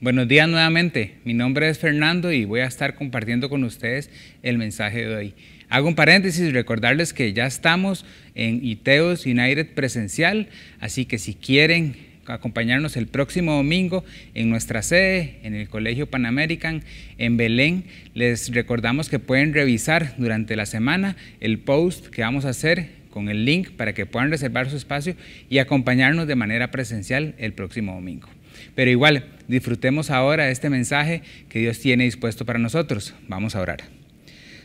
[0.00, 4.10] Buenos días nuevamente, mi nombre es Fernando y voy a estar compartiendo con ustedes
[4.44, 5.34] el mensaje de hoy.
[5.68, 8.04] Hago un paréntesis y recordarles que ya estamos
[8.36, 11.96] en Iteos United presencial, así que si quieren
[12.26, 16.84] acompañarnos el próximo domingo en nuestra sede, en el Colegio Pan American,
[17.16, 17.82] en Belén,
[18.14, 23.28] les recordamos que pueden revisar durante la semana el post que vamos a hacer con
[23.28, 25.16] el link para que puedan reservar su espacio
[25.50, 28.28] y acompañarnos de manera presencial el próximo domingo.
[28.74, 33.14] Pero igual, disfrutemos ahora este mensaje que Dios tiene dispuesto para nosotros.
[33.28, 33.84] Vamos a orar.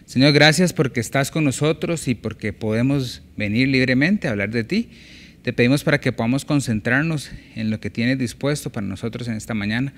[0.05, 4.89] Señor, gracias porque estás con nosotros y porque podemos venir libremente a hablar de ti.
[5.43, 9.53] Te pedimos para que podamos concentrarnos en lo que tienes dispuesto para nosotros en esta
[9.53, 9.93] mañana.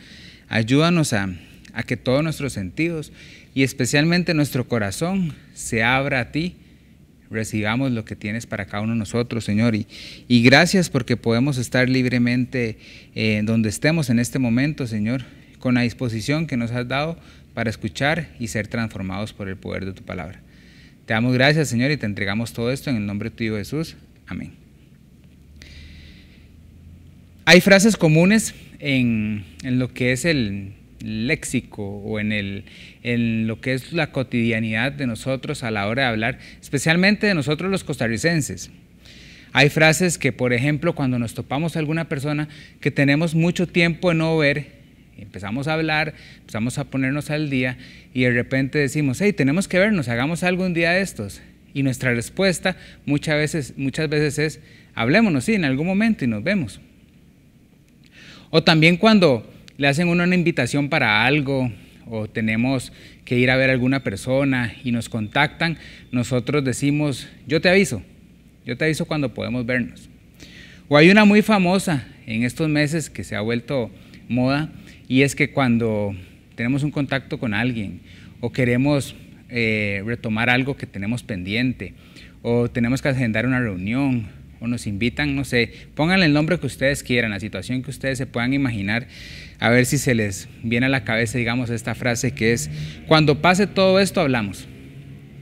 [0.48, 1.30] Ayúdanos a,
[1.74, 3.12] a que todos nuestros sentidos
[3.54, 6.56] y especialmente nuestro corazón se abra a ti
[7.30, 9.76] recibamos lo que tienes para cada uno de nosotros, Señor.
[9.76, 9.88] Y,
[10.28, 12.78] y gracias porque podemos estar libremente
[13.16, 15.24] eh, donde estemos en este momento, Señor,
[15.60, 17.18] con la disposición que nos has dado
[17.54, 20.42] para escuchar y ser transformados por el poder de tu palabra.
[21.06, 23.56] Te damos gracias, Señor, y te entregamos todo esto en el nombre de tu Hijo
[23.58, 23.96] Jesús.
[24.28, 24.54] Amén.
[27.46, 32.64] Hay frases comunes en, en lo que es el, léxico o en, el,
[33.04, 37.36] en lo que es la cotidianidad de nosotros a la hora de hablar, especialmente de
[37.36, 38.72] nosotros los costarricenses.
[39.54, 42.50] Hay frases que, por ejemplo, cuando nos topamos a alguna persona
[42.82, 44.68] que tenemos mucho tiempo de no ver,
[45.18, 47.78] empezamos a hablar, empezamos a ponernos al día
[48.14, 51.42] y de repente decimos, hey, tenemos que vernos, hagamos algo un día de estos.
[51.74, 54.60] Y nuestra respuesta muchas veces, muchas veces es,
[54.94, 56.82] hablémonos, sí, en algún momento y nos vemos.
[58.50, 61.72] O también cuando le hacen una invitación para algo
[62.08, 62.92] o tenemos
[63.24, 65.78] que ir a ver a alguna persona y nos contactan,
[66.12, 68.04] nosotros decimos, yo te aviso,
[68.66, 70.10] yo te aviso cuando podemos vernos.
[70.88, 73.90] O hay una muy famosa en estos meses que se ha vuelto
[74.30, 74.70] moda
[75.08, 76.16] y es que cuando
[76.56, 78.02] tenemos un contacto con alguien
[78.40, 79.16] o queremos
[79.50, 81.94] eh, retomar algo que tenemos pendiente
[82.42, 84.28] o tenemos que agendar una reunión
[84.60, 88.18] o nos invitan, no sé, pónganle el nombre que ustedes quieran, la situación que ustedes
[88.18, 89.08] se puedan imaginar,
[89.60, 92.70] a ver si se les viene a la cabeza, digamos, esta frase que es,
[93.08, 94.68] cuando pase todo esto hablamos,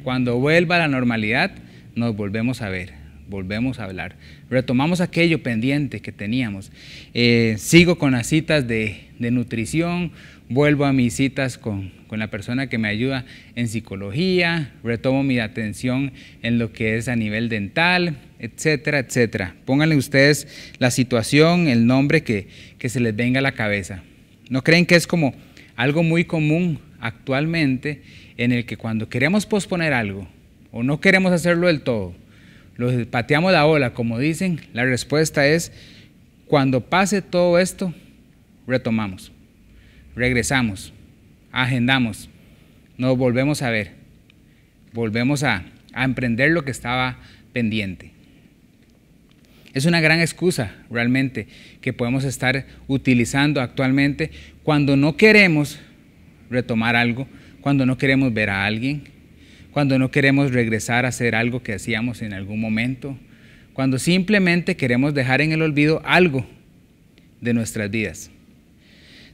[0.03, 1.51] cuando vuelva la normalidad
[1.95, 3.02] nos volvemos a ver,
[3.33, 4.15] volvemos a hablar,
[4.47, 6.71] retomamos aquello pendiente que teníamos,
[7.15, 10.11] eh, sigo con las citas de, de nutrición,
[10.49, 15.39] vuelvo a mis citas con, con, la persona que me ayuda en psicología, retomo mi
[15.39, 16.11] atención
[16.43, 19.55] en lo que es a nivel dental, etcétera, etcétera.
[19.65, 24.03] Pónganle ustedes la situación, el nombre que, que se les venga a la cabeza.
[24.49, 25.33] ¿No creen que es como
[25.75, 28.03] algo muy común actualmente
[28.37, 30.27] en el que cuando queremos posponer algo
[30.71, 32.13] o no queremos hacerlo del todo,
[32.75, 35.71] lo pateamos la ola, como dicen, la respuesta es,
[36.47, 37.93] cuando pase todo esto,
[38.67, 39.31] retomamos,
[40.15, 40.93] regresamos,
[41.51, 42.29] agendamos,
[42.97, 43.91] nos volvemos a ver,
[44.93, 47.19] volvemos a emprender lo que estaba
[47.53, 48.11] pendiente.
[49.73, 51.47] Es una gran excusa realmente
[51.81, 54.29] que podemos estar utilizando actualmente
[54.61, 55.79] cuando no queremos
[56.49, 57.27] retomar algo,
[57.61, 59.12] cuando no queremos ver a alguien,
[59.73, 63.17] cuando no queremos regresar a hacer algo que hacíamos en algún momento,
[63.73, 66.45] cuando simplemente queremos dejar en el olvido algo
[67.41, 68.29] de nuestras vidas.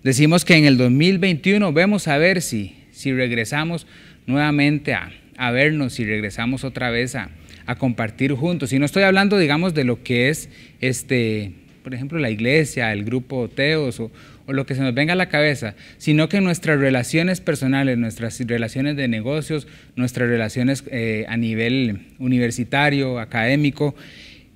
[0.01, 3.85] Decimos que en el 2021 vemos a ver si, si regresamos
[4.27, 7.29] nuevamente a, a vernos, si regresamos otra vez a,
[7.65, 8.71] a compartir juntos.
[8.71, 10.49] Y no estoy hablando, digamos, de lo que es,
[10.79, 11.51] este,
[11.83, 14.09] por ejemplo, la iglesia, el grupo Teos o,
[14.49, 18.39] o lo que se nos venga a la cabeza, sino que nuestras relaciones personales, nuestras
[18.39, 23.93] relaciones de negocios, nuestras relaciones eh, a nivel universitario, académico,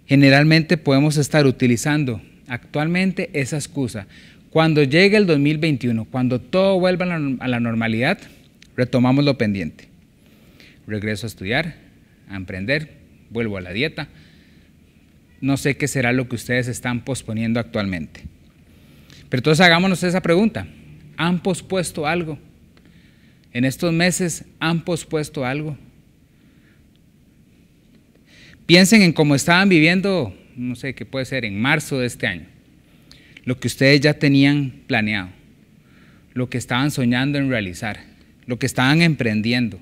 [0.08, 4.08] generalmente podemos estar utilizando actualmente esa excusa.
[4.50, 7.06] Cuando llegue el 2021, cuando todo vuelva
[7.40, 8.18] a la normalidad,
[8.76, 9.90] retomamos lo pendiente.
[10.88, 11.76] Regreso a estudiar,
[12.30, 12.94] a emprender,
[13.30, 14.08] vuelvo a la dieta.
[15.40, 18.33] No sé qué será lo que ustedes están posponiendo actualmente.
[19.34, 20.68] Pero entonces hagámonos esa pregunta.
[21.18, 22.38] ¿Han pospuesto algo?
[23.52, 25.76] En estos meses han pospuesto algo.
[28.68, 32.46] Piensen en cómo estaban viviendo, no sé qué puede ser, en marzo de este año.
[33.44, 35.30] Lo que ustedes ya tenían planeado,
[36.36, 38.02] lo que estaban soñando en realizar,
[38.46, 39.80] lo que estaban emprendiendo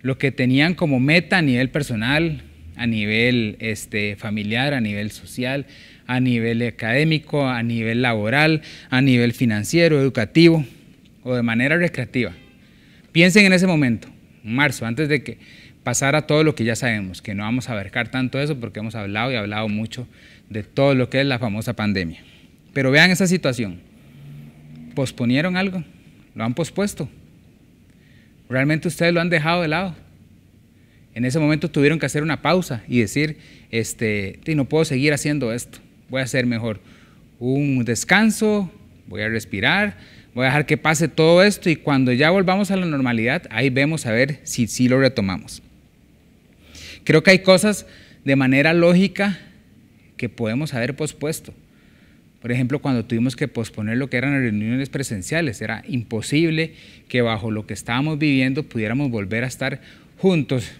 [0.00, 2.42] lo que tenían como meta a nivel personal,
[2.76, 5.66] a nivel este, familiar, a nivel social,
[6.08, 10.64] a nivel académico, a nivel laboral, a nivel financiero, educativo
[11.22, 12.32] o de manera recreativa.
[13.12, 14.08] Piensen en ese momento,
[14.42, 15.38] marzo, antes de que
[15.84, 18.94] pasara todo lo que ya sabemos, que no vamos a abarcar tanto eso porque hemos
[18.94, 20.08] hablado y hablado mucho
[20.48, 22.20] de todo lo que es la famosa pandemia.
[22.72, 23.80] Pero vean esa situación.
[24.94, 25.84] posponieron algo,
[26.34, 27.08] lo han pospuesto.
[28.48, 29.94] Realmente ustedes lo han dejado de lado.
[31.14, 33.38] En ese momento tuvieron que hacer una pausa y decir,
[33.70, 36.80] este, no puedo seguir haciendo esto, voy a hacer mejor
[37.38, 38.70] un descanso,
[39.06, 39.96] voy a respirar,
[40.34, 43.70] voy a dejar que pase todo esto y cuando ya volvamos a la normalidad, ahí
[43.70, 45.62] vemos a ver si sí lo retomamos.
[47.04, 47.86] Creo que hay cosas
[48.24, 49.38] de manera lógica
[50.16, 51.54] que podemos haber pospuesto.
[52.40, 56.74] Por ejemplo, cuando tuvimos que posponer lo que eran reuniones presenciales, era imposible
[57.08, 59.80] que bajo lo que estábamos viviendo pudiéramos volver a estar
[60.18, 60.70] juntos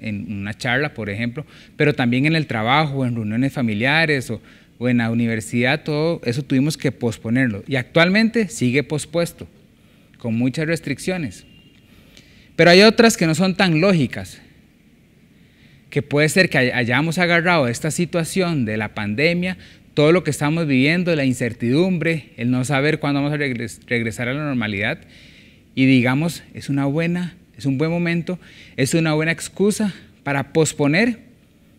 [0.00, 1.44] en una charla, por ejemplo,
[1.76, 4.40] pero también en el trabajo, en reuniones familiares o,
[4.78, 7.64] o en la universidad, todo eso tuvimos que posponerlo.
[7.66, 9.48] Y actualmente sigue pospuesto,
[10.18, 11.44] con muchas restricciones.
[12.56, 14.40] Pero hay otras que no son tan lógicas,
[15.90, 19.56] que puede ser que hayamos agarrado esta situación de la pandemia,
[19.94, 24.34] todo lo que estamos viviendo, la incertidumbre, el no saber cuándo vamos a regresar a
[24.34, 25.00] la normalidad,
[25.74, 28.38] y digamos, es una buena, es un buen momento,
[28.76, 31.27] es una buena excusa para posponer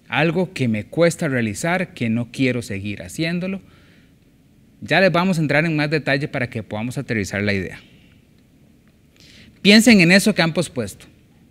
[0.10, 3.62] algo que me cuesta realizar, que no quiero seguir haciéndolo.
[4.82, 7.80] Ya les vamos a entrar en más detalle para que podamos aterrizar la idea.
[9.62, 11.06] Piensen en eso que han pospuesto.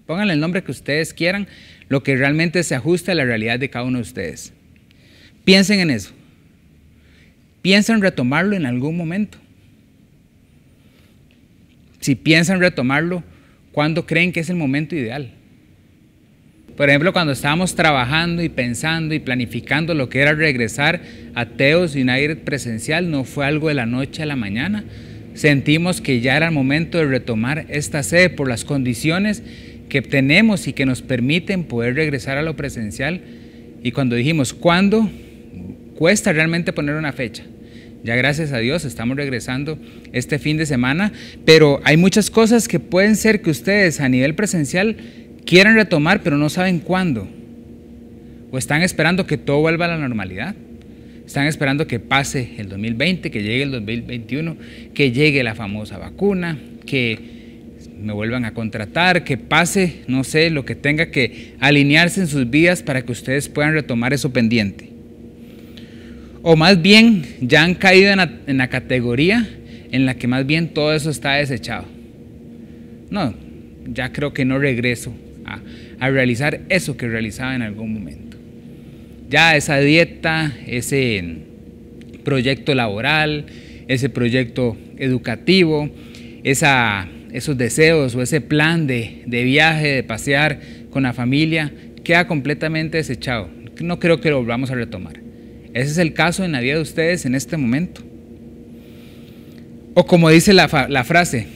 [0.07, 1.47] Pónganle el nombre que ustedes quieran,
[1.89, 4.53] lo que realmente se ajuste a la realidad de cada uno de ustedes.
[5.45, 6.11] Piensen en eso.
[7.63, 9.39] Piensen retomarlo en algún momento.
[12.01, 13.23] Si piensan retomarlo,
[13.71, 15.38] ¿cuándo creen que es el momento ideal?
[16.79, 21.01] Por ejemplo, cuando estábamos trabajando y pensando y planificando lo que era regresar
[21.35, 24.85] a Teos United presencial, no fue algo de la noche a la mañana.
[25.35, 29.43] Sentimos que ya era el momento de retomar esta sede por las condiciones
[29.89, 33.23] que tenemos y que nos permiten poder regresar a lo presencial.
[33.83, 35.11] Y cuando dijimos, ¿cuándo?
[35.97, 37.43] Cuesta realmente poner una fecha.
[38.05, 39.81] Ya gracias a Dios estamos regresando
[40.13, 41.13] este fin de semana,
[41.45, 44.97] pero hay muchas cosas que pueden ser que ustedes a nivel presencial
[45.49, 47.27] quieran retomar, pero no saben cuándo.
[48.50, 50.55] O están esperando que todo vuelva a la normalidad.
[51.25, 54.56] Están esperando que pase el 2020, que llegue el 2021,
[54.93, 57.19] que llegue la famosa vacuna, que
[57.99, 62.50] me vuelvan a contratar, que pase, no sé, lo que tenga que alinearse en sus
[62.50, 64.91] vidas para que ustedes puedan retomar eso pendiente.
[66.43, 69.49] O más bien ya han caído en la categoría
[69.93, 71.87] en la que más bien todo eso está desechado.
[73.09, 73.35] No,
[73.87, 75.15] ya creo que no regreso
[76.00, 78.37] a, realizar eso que realizaba en algún momento.
[79.29, 81.23] Ya esa dieta, ese
[82.25, 83.47] proyecto laboral,
[83.89, 85.91] ese proyecto educativo,
[86.45, 90.61] esa, esos deseos o ese plan de, de, viaje, de pasear
[90.91, 91.73] con la familia,
[92.05, 93.49] queda completamente desechado.
[93.81, 95.21] No creo que lo volvamos a retomar.
[95.75, 98.03] Ese es el caso en la vida de ustedes en este momento.
[99.95, 101.47] O como dice la, la frase,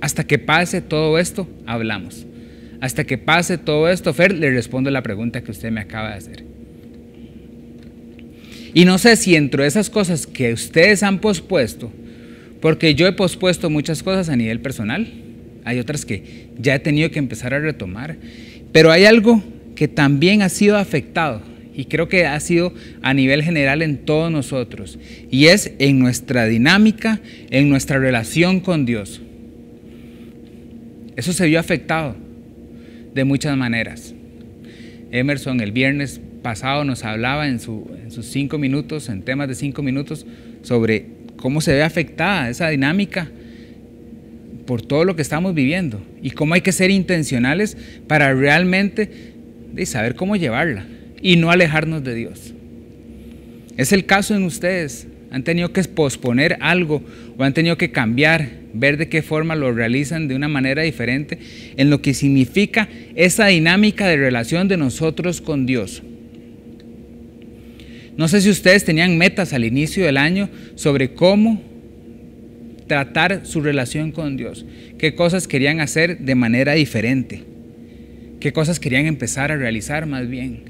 [0.00, 2.26] hasta que pase todo esto, hablamos.
[2.86, 6.18] Hasta que pase todo esto, Fer, le respondo la pregunta que usted me acaba de
[6.18, 6.44] hacer.
[8.74, 11.90] Y no sé si entre esas cosas que ustedes han pospuesto,
[12.60, 15.04] porque yo he pospuesto muchas cosas a nivel personal,
[15.64, 18.18] hay otras que ya he tenido que empezar a retomar,
[18.70, 19.42] pero hay algo
[19.74, 21.42] que también ha sido afectado
[21.74, 22.72] y creo que ha sido
[23.02, 24.96] a nivel general en todos nosotros,
[25.28, 29.20] y es en nuestra dinámica, en nuestra relación con Dios.
[31.16, 32.25] Eso se vio afectado
[33.16, 34.14] de muchas maneras.
[35.10, 37.86] Emerson el viernes pasado nos hablaba en, sus
[38.26, 40.26] cinco minutos, en temas de cinco minutos,
[40.62, 41.06] sobre
[41.36, 43.28] cómo se ve afectada esa dinámica
[44.66, 49.10] por todo lo que estamos viviendo y cómo hay que ser intencionales para realmente
[49.86, 50.84] saber cómo llevarla
[51.22, 52.52] y no alejarnos de Dios.
[53.78, 55.06] Es el caso en ustedes.
[55.30, 57.02] Han tenido que posponer algo
[57.36, 61.38] o han tenido que cambiar ver de qué forma lo realizan de una manera diferente
[61.76, 66.02] en lo que significa esa dinámica de relación de nosotros con Dios.
[68.16, 71.62] No sé si ustedes tenían metas al inicio del año sobre cómo
[72.86, 74.64] tratar su relación con Dios,
[74.98, 77.42] qué cosas querían hacer de manera diferente,
[78.40, 80.62] qué cosas querían empezar a realizar más bien,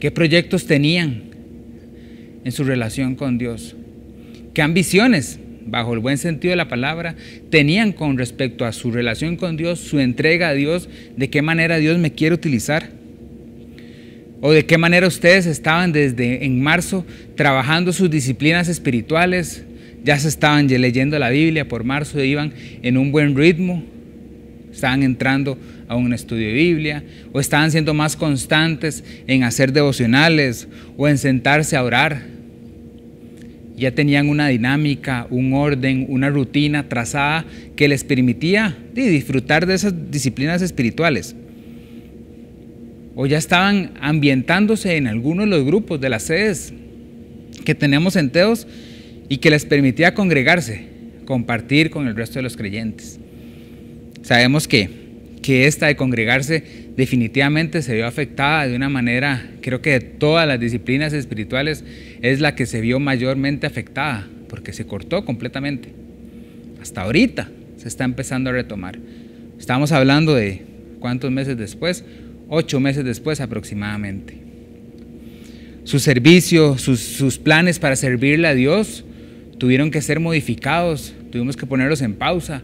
[0.00, 1.31] qué proyectos tenían
[2.44, 3.76] en su relación con Dios,
[4.54, 7.14] qué ambiciones bajo el buen sentido de la palabra,
[7.50, 11.78] tenían con respecto a su relación con Dios, su entrega a Dios, de qué manera
[11.78, 12.90] Dios me quiere utilizar.
[14.40, 17.06] O de qué manera ustedes estaban desde en marzo
[17.36, 19.64] trabajando sus disciplinas espirituales,
[20.04, 23.84] ya se estaban leyendo la Biblia por marzo, iban en un buen ritmo,
[24.72, 25.56] estaban entrando
[25.92, 31.18] a un estudio de Biblia, o estaban siendo más constantes en hacer devocionales o en
[31.18, 32.22] sentarse a orar
[33.76, 37.44] Ya tenían una dinámica, un orden, una rutina trazada
[37.74, 41.34] que les permitía disfrutar de esas disciplinas espirituales.
[43.14, 46.72] O ya estaban ambientándose en algunos de los grupos de las sedes
[47.64, 48.66] que tenemos en Teos
[49.28, 50.86] y que les permitía congregarse,
[51.26, 53.18] compartir con el resto de los creyentes.
[54.22, 55.01] Sabemos que,
[55.42, 56.62] que esta de congregarse
[56.96, 61.84] definitivamente se vio afectada de una manera, creo que de todas las disciplinas espirituales
[62.22, 65.90] es la que se vio mayormente afectada, porque se cortó completamente.
[66.80, 68.98] Hasta ahorita se está empezando a retomar.
[69.58, 70.62] Estamos hablando de
[71.00, 72.04] cuántos meses después,
[72.48, 74.38] ocho meses después aproximadamente.
[75.84, 79.04] Su servicio, sus, sus planes para servirle a Dios
[79.58, 82.62] tuvieron que ser modificados, tuvimos que ponerlos en pausa.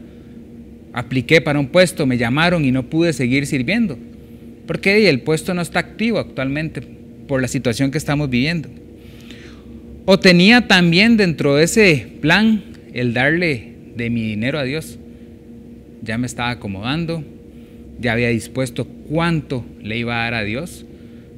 [0.98, 3.96] Apliqué para un puesto, me llamaron y no pude seguir sirviendo
[4.66, 6.82] porque el puesto no está activo actualmente
[7.26, 8.68] por la situación que estamos viviendo.
[10.04, 14.98] O tenía también dentro de ese plan el darle de mi dinero a Dios.
[16.02, 17.22] Ya me estaba acomodando,
[18.00, 20.84] ya había dispuesto cuánto le iba a dar a Dios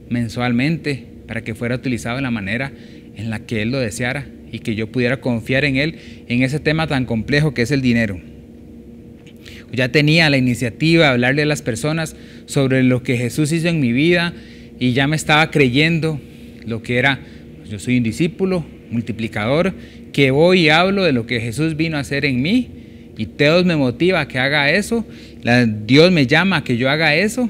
[0.08, 2.72] mensualmente para que fuera utilizado de la manera
[3.14, 6.60] en la que Él lo deseara y que yo pudiera confiar en Él en ese
[6.60, 8.29] tema tan complejo que es el dinero.
[9.72, 13.80] Ya tenía la iniciativa de hablarle a las personas sobre lo que Jesús hizo en
[13.80, 14.34] mi vida
[14.78, 16.20] y ya me estaba creyendo
[16.66, 17.20] lo que era,
[17.68, 19.72] yo soy un discípulo, multiplicador,
[20.12, 22.68] que voy y hablo de lo que Jesús vino a hacer en mí
[23.16, 25.06] y Dios me motiva a que haga eso,
[25.86, 27.48] Dios me llama a que yo haga eso.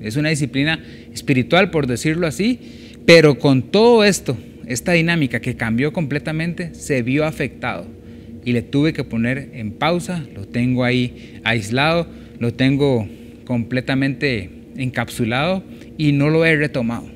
[0.00, 0.82] Es una disciplina
[1.12, 2.58] espiritual, por decirlo así,
[3.06, 7.99] pero con todo esto, esta dinámica que cambió completamente, se vio afectado
[8.44, 12.06] y le tuve que poner en pausa, lo tengo ahí aislado,
[12.38, 13.06] lo tengo
[13.44, 15.62] completamente encapsulado
[15.98, 17.08] y no lo he retomado.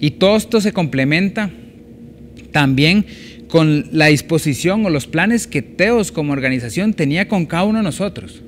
[0.00, 1.50] Y todo esto se complementa
[2.52, 3.04] también
[3.48, 7.84] con la disposición o los planes que Teos como organización tenía con cada uno de
[7.84, 8.42] nosotros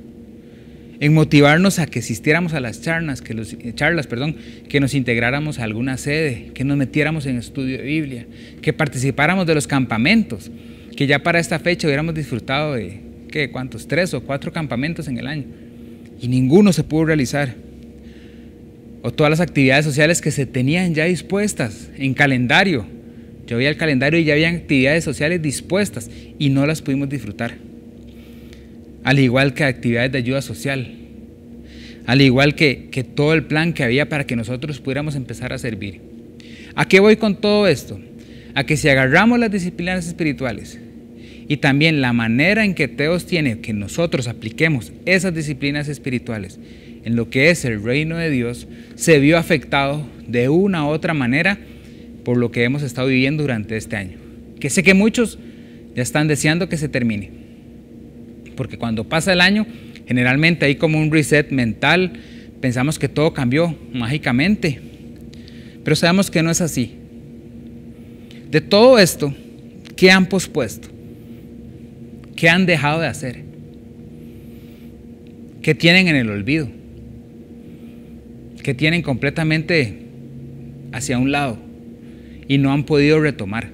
[1.01, 4.37] en motivarnos a que asistiéramos a las charlas, que los, charlas, perdón,
[4.69, 8.27] que nos integráramos a alguna sede, que nos metiéramos en estudio de Biblia,
[8.61, 10.51] que participáramos de los campamentos,
[11.01, 13.51] que ya para esta fecha hubiéramos disfrutado de, ¿qué?
[13.51, 13.89] ¿Cuántos?
[13.89, 15.45] Tres o cuatro campamentos en el año.
[16.21, 17.55] Y ninguno se pudo realizar.
[19.01, 22.85] O todas las actividades sociales que se tenían ya dispuestas en calendario.
[23.47, 27.55] Yo veía el calendario y ya habían actividades sociales dispuestas y no las pudimos disfrutar.
[29.03, 30.87] Al igual que actividades de ayuda social.
[32.05, 35.59] Al igual que, que todo el plan que había para que nosotros pudiéramos empezar a
[35.59, 36.03] servir.
[36.75, 37.99] ¿A qué voy con todo esto?
[38.55, 40.79] A que si agarramos las disciplinas espirituales
[41.51, 46.61] y también la manera en que Teos tiene que nosotros apliquemos esas disciplinas espirituales
[47.05, 51.13] en lo que es el reino de Dios, se vio afectado de una u otra
[51.13, 51.59] manera
[52.25, 54.17] por lo que hemos estado viviendo durante este año.
[54.61, 55.41] Que sé que muchos
[55.97, 57.33] ya están deseando que se termine.
[58.55, 59.67] Porque cuando pasa el año,
[60.07, 62.13] generalmente hay como un reset mental,
[62.61, 64.81] pensamos que todo cambió mágicamente.
[65.83, 66.95] Pero sabemos que no es así.
[68.53, 69.35] De todo esto,
[69.97, 71.00] ¿qué han pospuesto?
[72.41, 73.43] ¿Qué han dejado de hacer?
[75.61, 76.71] ¿Qué tienen en el olvido?
[78.63, 80.07] ¿Qué tienen completamente
[80.91, 81.59] hacia un lado
[82.49, 83.69] y no han podido retomar?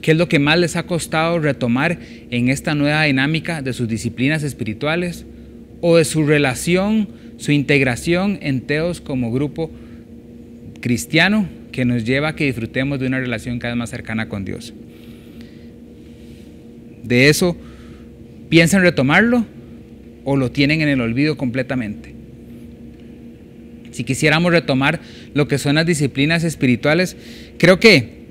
[0.00, 1.98] ¿Qué es lo que más les ha costado retomar
[2.30, 5.26] en esta nueva dinámica de sus disciplinas espirituales
[5.80, 9.72] o de su relación, su integración en Teos como grupo
[10.80, 14.44] cristiano que nos lleva a que disfrutemos de una relación cada vez más cercana con
[14.44, 14.72] Dios?
[17.04, 17.56] De eso,
[18.48, 19.44] ¿piensan retomarlo
[20.24, 22.14] o lo tienen en el olvido completamente?
[23.92, 25.00] Si quisiéramos retomar
[25.34, 27.16] lo que son las disciplinas espirituales,
[27.58, 28.24] creo que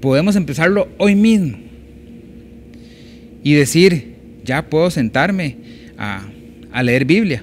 [0.00, 1.58] podemos empezarlo hoy mismo
[3.42, 5.56] y decir, ya puedo sentarme
[5.96, 6.28] a,
[6.82, 7.42] leer Biblia.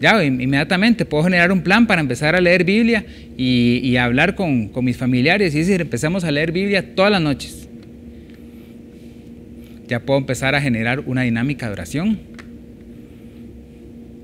[0.00, 3.04] Ya, inmediatamente puedo generar un plan para empezar a leer Biblia
[3.36, 7.67] y, hablar con, con, mis familiares y decir, empezamos a leer Biblia todas las noches
[9.88, 12.20] ya puedo empezar a generar una dinámica de oración,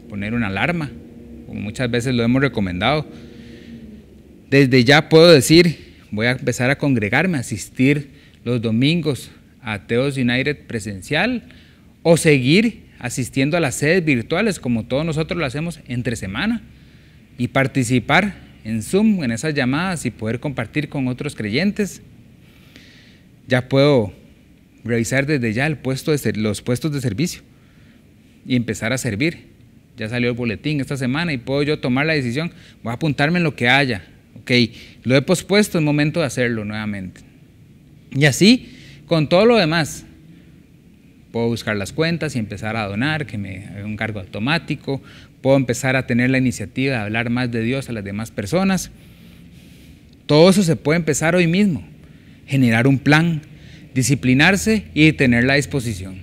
[0.09, 0.91] poner una alarma,
[1.47, 3.07] como muchas veces lo hemos recomendado.
[4.51, 8.11] Desde ya puedo decir, voy a empezar a congregarme, a asistir
[8.45, 9.31] los domingos
[9.63, 11.45] a Teos United presencial
[12.03, 16.63] o seguir asistiendo a las sedes virtuales como todos nosotros lo hacemos entre semana
[17.39, 22.03] y participar en Zoom, en esas llamadas y poder compartir con otros creyentes.
[23.49, 24.13] Ya puedo
[24.85, 25.79] revisar desde ya los
[26.63, 27.43] puestos de servicio
[28.47, 29.55] y empezar a servir.
[29.97, 33.39] Ya salió el boletín esta semana y puedo yo tomar la decisión, voy a apuntarme
[33.39, 34.05] en lo que haya,
[34.41, 34.51] ok,
[35.05, 37.21] lo he pospuesto, es momento de hacerlo nuevamente.
[38.11, 38.77] Y así,
[39.07, 40.05] con todo lo demás,
[41.31, 45.03] puedo buscar las cuentas y empezar a donar, que me haga un cargo automático,
[45.41, 48.91] puedo empezar a tener la iniciativa de hablar más de Dios a las demás personas.
[50.27, 51.87] Todo eso se puede empezar hoy mismo,
[52.47, 53.43] generar un plan,
[53.95, 56.17] disciplinarse y tener la disposición.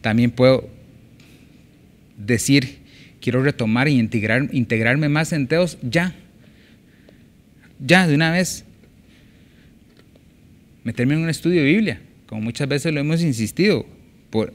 [0.00, 0.68] También puedo
[2.16, 2.78] decir,
[3.20, 6.14] quiero retomar y integrar, integrarme más en Teos ya.
[7.78, 8.64] Ya, de una vez.
[10.84, 13.86] Meterme en un estudio de Biblia, como muchas veces lo hemos insistido,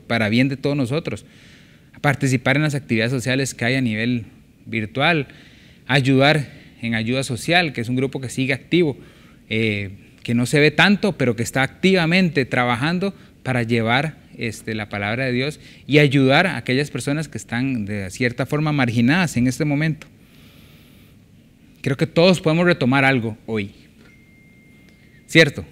[0.08, 1.25] para bien de todos nosotros.
[2.02, 4.25] Participar en las actividades sociales que hay a nivel
[4.66, 5.28] virtual,
[5.86, 6.50] ayudar
[6.82, 8.98] en ayuda social, que es un grupo que sigue activo,
[9.50, 9.92] eh,
[10.25, 13.13] que no se ve tanto, pero que está activamente trabajando
[13.44, 18.10] para llevar este, la palabra de Dios y ayudar a aquellas personas que están de
[18.10, 20.08] cierta forma marginadas en este momento.
[21.84, 23.75] Creo que todos podemos retomar algo hoy.
[25.27, 25.63] ¿Cierto?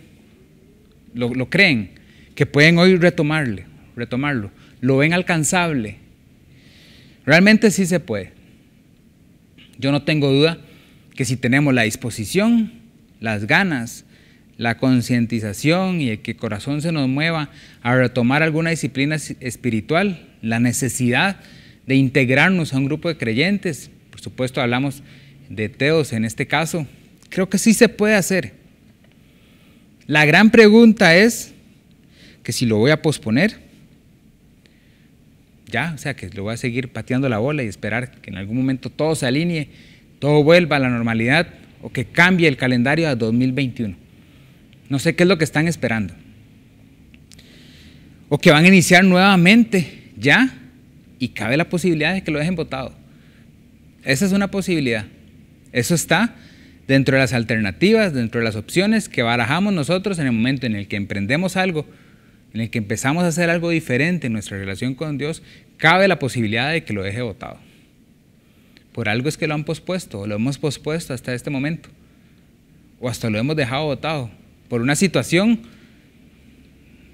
[1.15, 1.89] Lo, lo creen,
[2.35, 4.51] que pueden hoy retomarle, retomarlo.
[4.81, 5.97] Lo ven alcanzable.
[7.25, 8.33] Realmente sí se puede.
[9.79, 10.59] Yo no tengo duda
[11.15, 12.71] que si tenemos la disposición,
[13.19, 14.05] las ganas,
[14.57, 17.49] la concientización y el que el corazón se nos mueva
[17.81, 21.39] a retomar alguna disciplina espiritual, la necesidad
[21.87, 25.03] de integrarnos a un grupo de creyentes, por supuesto hablamos
[25.49, 26.87] de teos en este caso,
[27.29, 28.53] creo que sí se puede hacer.
[30.05, 31.53] La gran pregunta es
[32.43, 33.57] que si lo voy a posponer,
[35.67, 38.37] ya, o sea, que lo voy a seguir pateando la bola y esperar que en
[38.37, 39.69] algún momento todo se alinee,
[40.19, 41.47] todo vuelva a la normalidad
[41.81, 44.02] o que cambie el calendario a 2021.
[44.89, 46.13] No sé qué es lo que están esperando.
[48.29, 50.53] O que van a iniciar nuevamente ya
[51.19, 52.93] y cabe la posibilidad de que lo dejen votado.
[54.03, 55.05] Esa es una posibilidad.
[55.71, 56.35] Eso está
[56.87, 60.75] dentro de las alternativas, dentro de las opciones que barajamos nosotros en el momento en
[60.75, 61.87] el que emprendemos algo,
[62.53, 65.41] en el que empezamos a hacer algo diferente en nuestra relación con Dios,
[65.77, 67.57] cabe la posibilidad de que lo deje votado.
[68.91, 71.89] Por algo es que lo han pospuesto, o lo hemos pospuesto hasta este momento,
[72.99, 74.42] o hasta lo hemos dejado votado
[74.73, 75.59] por una situación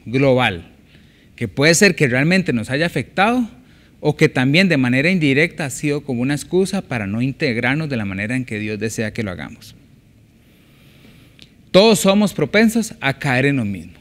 [0.05, 0.71] global,
[1.35, 3.49] que puede ser que realmente nos haya afectado
[3.99, 7.97] o que también de manera indirecta ha sido como una excusa para no integrarnos de
[7.97, 9.75] la manera en que Dios desea que lo hagamos.
[11.71, 13.91] Todos somos propensos a caer en lo mismo,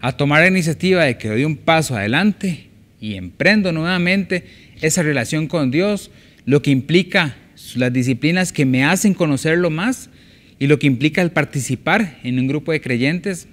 [0.00, 2.66] a tomar la iniciativa de que doy un paso adelante
[3.00, 4.44] y emprendo nuevamente
[4.80, 6.10] esa relación con Dios,
[6.46, 7.36] lo que implica
[7.76, 10.10] las disciplinas que me hacen conocerlo más
[10.58, 13.46] y lo que implica el participar en un grupo de creyentes,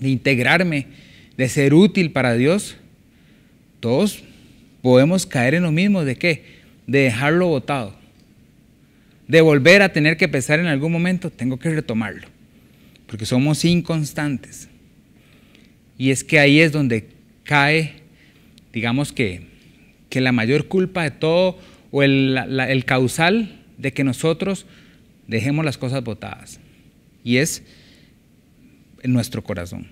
[0.00, 0.86] de integrarme,
[1.36, 2.76] de ser útil para Dios,
[3.80, 4.24] todos
[4.80, 6.44] podemos caer en lo mismo de qué?
[6.86, 7.94] De dejarlo botado.
[9.28, 12.28] De volver a tener que pensar en algún momento, tengo que retomarlo.
[13.06, 14.68] Porque somos inconstantes.
[15.98, 17.08] Y es que ahí es donde
[17.44, 17.94] cae,
[18.72, 19.42] digamos que,
[20.08, 21.58] que la mayor culpa de todo
[21.90, 24.66] o el causal de que nosotros
[25.26, 26.60] Dejemos las cosas botadas.
[27.24, 27.62] Y es
[29.02, 29.88] en nuestro corazón.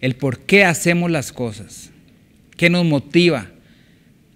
[0.00, 1.90] El por qué hacemos las cosas.
[2.56, 3.48] ¿Qué nos motiva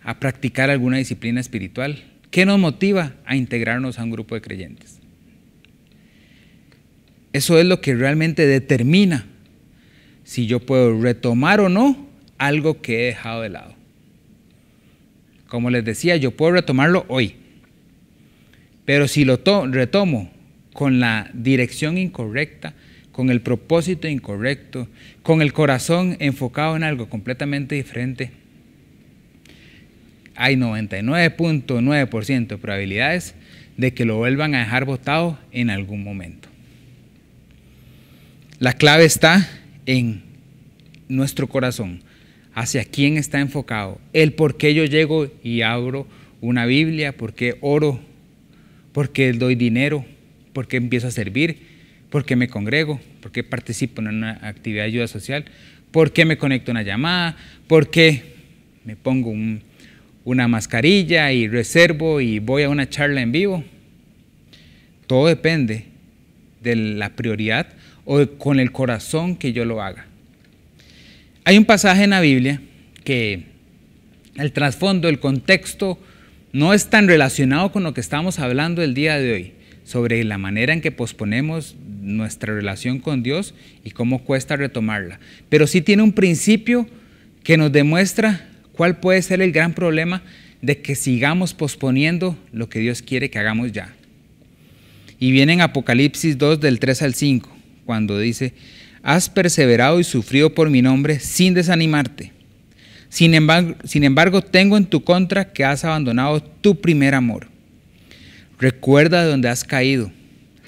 [0.02, 2.04] a practicar alguna disciplina espiritual?
[2.30, 4.98] ¿Qué nos motiva a integrarnos a un grupo de creyentes?
[7.32, 9.26] Eso es lo que realmente determina
[10.24, 13.74] si yo puedo retomar o no algo que he dejado de lado.
[15.48, 17.36] Como les decía, yo puedo retomarlo hoy,
[18.84, 20.30] pero si lo retomo
[20.72, 22.74] con la dirección incorrecta,
[23.12, 24.88] con el propósito incorrecto,
[25.22, 28.32] con el corazón enfocado en algo completamente diferente,
[30.36, 33.34] hay 99.9% de probabilidades
[33.76, 36.48] de que lo vuelvan a dejar votado en algún momento.
[38.58, 39.48] La clave está
[39.86, 40.22] en
[41.08, 42.02] nuestro corazón,
[42.54, 46.06] hacia quién está enfocado, el por qué yo llego y abro
[46.40, 48.00] una Biblia, por qué oro
[48.94, 50.06] porque doy dinero,
[50.52, 51.58] porque empiezo a servir,
[52.10, 55.44] porque me congrego, porque participo en una actividad de ayuda social,
[55.90, 58.22] porque me conecto a una llamada, porque
[58.84, 59.34] me pongo
[60.24, 63.64] una mascarilla y reservo y voy a una charla en vivo.
[65.08, 65.86] Todo depende
[66.62, 67.66] de la prioridad
[68.04, 70.06] o con el corazón que yo lo haga.
[71.44, 72.60] Hay un pasaje en la Biblia
[73.02, 73.42] que
[74.36, 75.98] el trasfondo, el contexto,
[76.54, 80.38] no es tan relacionado con lo que estamos hablando el día de hoy, sobre la
[80.38, 85.18] manera en que posponemos nuestra relación con Dios y cómo cuesta retomarla.
[85.48, 86.86] Pero sí tiene un principio
[87.42, 90.22] que nos demuestra cuál puede ser el gran problema
[90.62, 93.92] de que sigamos posponiendo lo que Dios quiere que hagamos ya.
[95.18, 97.50] Y viene en Apocalipsis 2 del 3 al 5,
[97.84, 98.54] cuando dice,
[99.02, 102.30] has perseverado y sufrido por mi nombre sin desanimarte.
[103.14, 107.46] Sin embargo, tengo en tu contra que has abandonado tu primer amor.
[108.58, 110.10] Recuerda de donde has caído,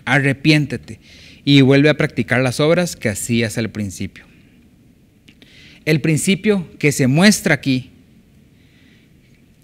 [0.05, 1.01] arrepiéntete
[1.45, 4.27] y vuelve a practicar las obras que hacías al principio.
[5.85, 7.91] El principio que se muestra aquí,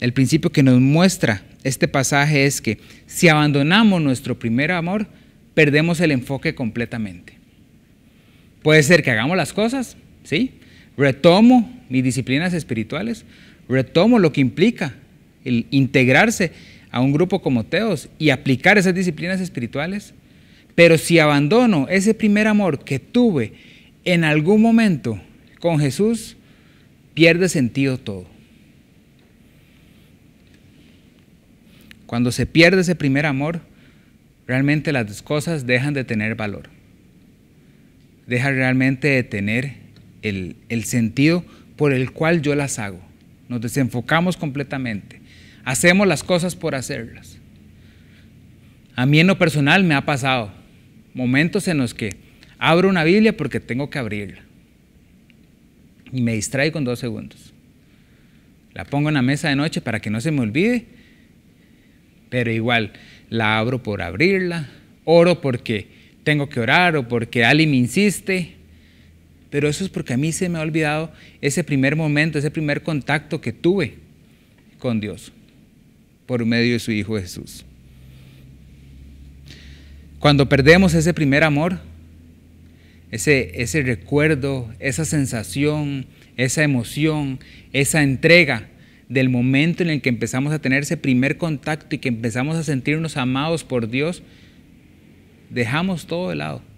[0.00, 5.06] el principio que nos muestra este pasaje es que si abandonamos nuestro primer amor,
[5.54, 7.38] perdemos el enfoque completamente.
[8.60, 10.58] Puede ser que hagamos las cosas, ¿sí?
[10.96, 13.24] Retomo mis disciplinas espirituales,
[13.68, 14.94] retomo lo que implica
[15.44, 16.52] el integrarse
[16.90, 20.14] a un grupo como Teos y aplicar esas disciplinas espirituales.
[20.74, 23.52] Pero si abandono ese primer amor que tuve
[24.04, 25.20] en algún momento
[25.60, 26.36] con Jesús,
[27.14, 28.26] pierde sentido todo.
[32.06, 33.60] Cuando se pierde ese primer amor,
[34.46, 36.68] realmente las cosas dejan de tener valor.
[38.26, 39.81] Dejan realmente de tener
[40.22, 41.44] el, sentido
[41.76, 43.00] por el cual yo las hago.
[43.48, 45.20] Nos desenfocamos completamente.
[45.64, 47.38] Hacemos las cosas por hacerlas.
[48.94, 50.52] A mí en lo personal me ha pasado
[51.14, 52.16] momentos en los que
[52.58, 54.42] abro una Biblia porque tengo que abrirla.
[56.12, 57.52] Y me distraigo en dos segundos.
[58.74, 60.86] La pongo en la mesa de noche para que no se me olvide
[62.32, 62.94] pero igual
[63.28, 64.70] la abro por abrirla,
[65.04, 65.86] oro porque
[66.24, 68.54] tengo que orar o porque alguien me insiste,
[69.52, 71.12] pero eso es porque a mí se me ha olvidado
[71.42, 73.96] ese primer momento, ese primer contacto que tuve
[74.78, 75.30] con Dios
[76.24, 77.62] por medio de su Hijo Jesús.
[80.18, 81.80] Cuando perdemos ese primer amor,
[83.10, 86.06] ese, recuerdo, esa sensación,
[86.38, 87.38] esa emoción,
[87.74, 88.70] esa entrega
[89.10, 92.64] del momento en el que empezamos a tener ese primer contacto y que empezamos a
[92.64, 94.22] sentirnos amados por Dios,
[95.50, 96.71] dejamos todo de lado.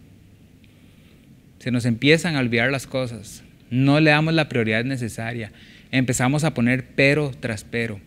[1.59, 3.43] Se nos empiezan a olvidar las cosas.
[3.71, 5.53] No le damos la prioridad necesaria.
[5.91, 8.01] Empezamos a poner pero tras pero.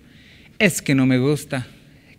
[0.60, 1.68] Es que no me gusta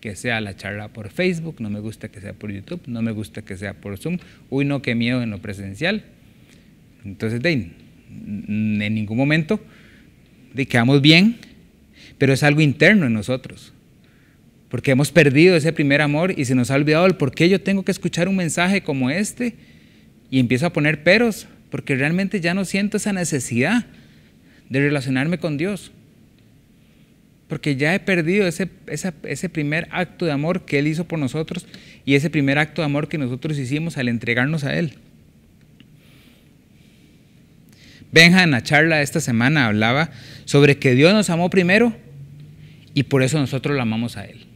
[0.01, 3.11] que sea la charla por Facebook, no me gusta que sea por YouTube, no me
[3.11, 4.19] gusta que sea por Zoom.
[4.49, 6.05] Uy, no, qué miedo en lo presencial.
[7.05, 9.61] Entonces, de, en ningún momento
[10.55, 11.37] de, quedamos bien
[12.19, 13.73] pero es algo interno en nosotros.
[14.69, 17.61] Porque hemos perdido ese primer amor y se nos ha olvidado el por qué yo
[17.61, 19.55] tengo que escuchar un mensaje como este
[20.31, 23.87] y empiezo a poner peros, porque realmente ya no siento esa necesidad
[24.69, 25.93] de relacionarme con Dios.
[27.49, 31.67] Porque ya he perdido ese, ese primer acto de amor que Él hizo por nosotros
[32.05, 34.95] y ese primer acto de amor que nosotros hicimos al entregarnos a Él.
[38.11, 40.11] Benja en la charla de esta semana hablaba
[40.45, 41.95] sobre que Dios nos amó primero
[42.95, 44.47] y por eso nosotros lo amamos a Él.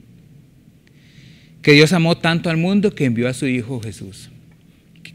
[1.60, 4.31] Que Dios amó tanto al mundo que envió a su Hijo Jesús.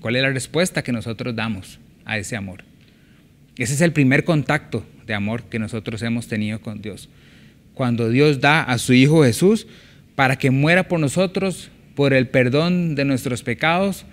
[0.07, 2.63] ¿Cuál es la respuesta que nosotros damos a ese amor?
[3.57, 7.09] Ese es el primer contacto de amor que nosotros hemos tenido con Dios.
[7.73, 9.67] Cuando Dios da a su Hijo Jesús
[10.15, 14.05] para que muera por nosotros, por el perdón de nuestros pecados,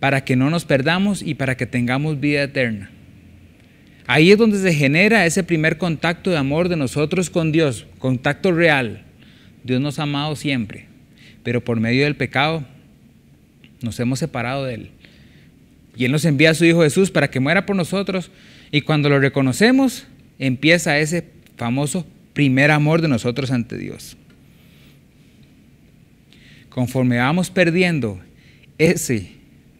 [0.00, 2.90] para que no nos perdamos y para que tengamos vida eterna.
[4.08, 8.50] Ahí es donde se genera ese primer contacto de amor de nosotros con Dios, contacto
[8.50, 9.04] real.
[9.62, 10.86] Dios nos ha amado siempre,
[11.44, 12.64] pero por medio del pecado
[13.82, 14.90] nos hemos separado de Él.
[15.98, 18.30] Y Él nos envía a su Hijo Jesús para que muera por nosotros.
[18.70, 20.06] Y cuando lo reconocemos,
[20.38, 21.24] empieza ese
[21.56, 24.16] famoso primer amor de nosotros ante Dios.
[26.68, 28.20] Conforme vamos perdiendo
[28.78, 29.32] ese,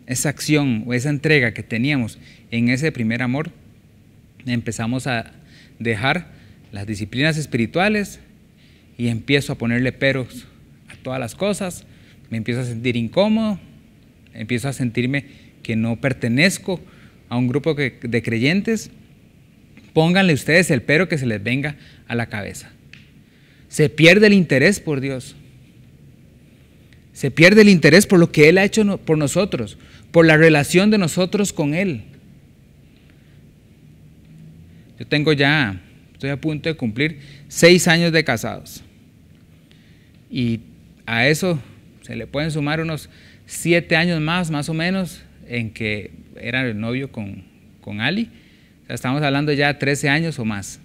[0.08, 2.18] esa acción o esa entrega que teníamos
[2.50, 3.52] en ese primer amor,
[4.44, 5.30] empezamos a
[5.78, 6.32] dejar
[6.72, 8.18] las disciplinas espirituales
[8.96, 10.48] y empiezo a ponerle peros
[10.88, 11.86] a todas las cosas,
[12.28, 13.60] me empiezo a sentir incómodo,
[14.34, 16.80] empiezo a sentirme que no pertenezco
[17.28, 18.90] a un grupo de creyentes,
[19.92, 21.76] pónganle ustedes el pero que se les venga
[22.06, 22.70] a la cabeza.
[23.68, 25.36] Se pierde el interés por Dios.
[27.12, 29.76] Se pierde el interés por lo que Él ha hecho por nosotros,
[30.10, 32.04] por la relación de nosotros con Él.
[34.98, 35.82] Yo tengo ya,
[36.14, 38.82] estoy a punto de cumplir seis años de casados.
[40.30, 40.60] Y
[41.04, 41.60] a eso
[42.00, 43.10] se le pueden sumar unos
[43.44, 47.44] siete años más, más o menos, en que era el novio con,
[47.80, 48.30] con Ali.
[48.84, 50.80] O sea, estamos hablando ya de 13 años o más.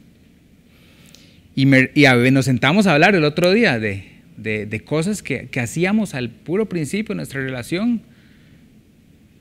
[1.56, 4.06] Y, nos sentamos a hablar el otro día de,
[4.38, 8.02] de, cosas que, que, hacíamos al puro principio de nuestra relación,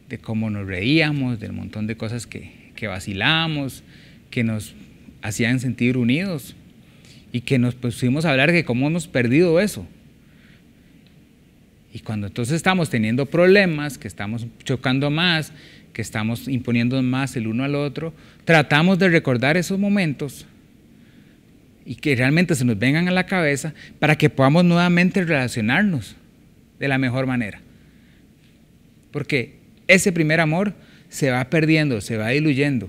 [0.09, 3.83] de cómo nos reíamos, del montón de cosas que, que vacilamos,
[4.31, 4.75] que nos
[5.23, 6.57] hacían sentir unidos.
[7.35, 9.87] y que nos pusimos a hablar de cómo hemos perdido eso.
[11.93, 15.53] Y cuando entonces estamos teniendo problemas, que estamos chocando más,
[15.93, 20.47] que estamos imponiendo más el uno al otro, tratamos de recordar esos momentos
[21.85, 26.17] y que realmente se nos vengan a la cabeza para que podamos nuevamente relacionarnos
[26.79, 27.61] de la mejor manera.
[29.11, 30.75] Porque ese primer amor
[31.11, 32.89] se va perdiendo, se va diluyendo.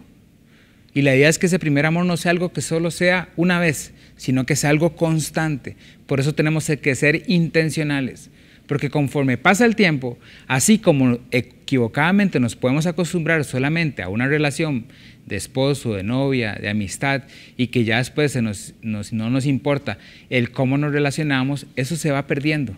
[0.93, 3.59] Y la idea es que ese primer amor no sea algo que solo sea una
[3.59, 5.75] vez, sino que sea algo constante.
[6.05, 8.29] Por eso tenemos que ser intencionales.
[8.73, 14.85] Porque conforme pasa el tiempo, así como equivocadamente nos podemos acostumbrar solamente a una relación
[15.27, 17.21] de esposo, de novia, de amistad,
[17.55, 18.35] y que ya después
[18.81, 19.99] no nos importa
[20.31, 22.75] el cómo nos relacionamos, eso se va perdiendo.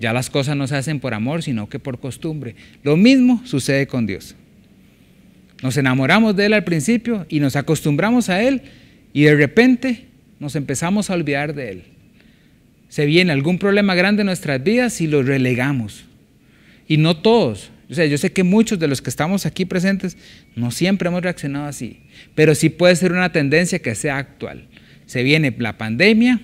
[0.00, 2.54] Ya las cosas no se hacen por amor, sino que por costumbre.
[2.82, 4.36] Lo mismo sucede con Dios.
[5.62, 8.62] Nos enamoramos de Él al principio y nos acostumbramos a Él
[9.12, 10.06] y de repente
[10.40, 11.84] nos empezamos a olvidar de Él.
[12.88, 16.04] Se viene algún problema grande en nuestras vidas y lo relegamos.
[16.86, 17.70] Y no todos.
[17.90, 20.16] O sea, yo sé que muchos de los que estamos aquí presentes
[20.56, 22.00] no siempre hemos reaccionado así,
[22.34, 24.66] pero sí puede ser una tendencia que sea actual.
[25.06, 26.40] Se viene la pandemia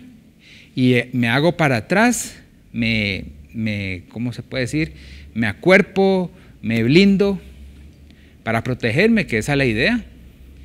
[0.74, 2.37] y eh, me hago para atrás,
[2.72, 4.92] me, me ¿cómo se puede decir?
[5.35, 6.30] Me acuerpo,
[6.62, 7.40] me blindo
[8.42, 10.04] para protegerme, que esa es la idea,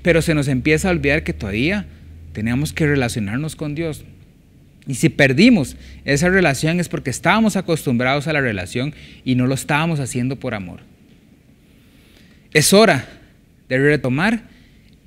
[0.02, 1.88] pero se nos empieza a olvidar que todavía
[2.34, 4.06] Teníamos que relacionarnos con Dios.
[4.90, 9.54] Y si perdimos esa relación es porque estábamos acostumbrados a la relación y no lo
[9.54, 10.80] estábamos haciendo por amor.
[12.56, 13.08] Es hora
[13.70, 14.46] de retomar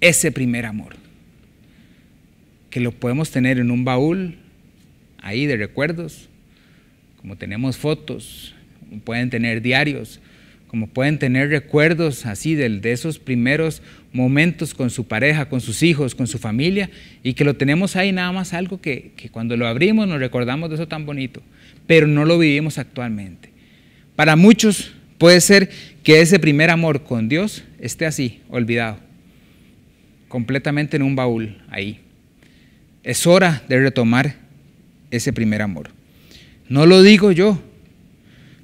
[0.00, 0.94] ese primer amor,
[2.70, 4.36] que lo podemos tener en un baúl
[5.20, 6.28] ahí de recuerdos,
[7.20, 8.54] como tenemos fotos,
[9.02, 10.20] pueden tener diarios,
[10.68, 13.82] como pueden tener recuerdos así de, de esos primeros
[14.12, 16.90] momentos con su pareja, con sus hijos, con su familia,
[17.22, 20.76] y que lo tenemos ahí nada más algo que, cuando lo abrimos nos recordamos de
[20.76, 21.42] eso tan bonito,
[21.86, 23.50] pero no lo vivimos actualmente.
[24.16, 25.70] Para muchos puede ser
[26.02, 28.98] que ese primer amor con Dios esté así, olvidado,
[30.28, 32.00] completamente en un baúl ahí.
[33.02, 34.36] Es hora de retomar
[35.10, 35.90] ese primer amor.
[36.68, 37.60] No lo digo yo,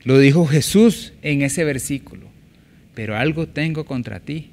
[0.04, 2.28] lo dijo Jesús en ese versículo.
[2.94, 4.50] Pero algo tengo contra ti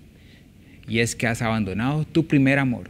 [0.88, 2.90] y es que has abandonado tu primer amor.